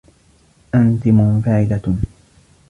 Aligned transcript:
أنتِ 0.75 1.07
منفعلة. 1.07 1.81